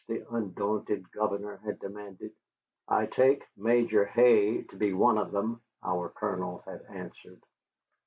the 0.07 0.25
undaunted 0.35 1.11
governor 1.11 1.57
had 1.57 1.77
demanded. 1.79 2.31
"I 2.87 3.05
take 3.05 3.43
Major 3.55 4.03
Hay 4.03 4.63
to 4.63 4.75
be 4.75 4.93
one 4.93 5.19
of 5.19 5.29
them," 5.31 5.61
our 5.83 6.09
Colonel 6.09 6.63
had 6.65 6.83
answered. 6.89 7.43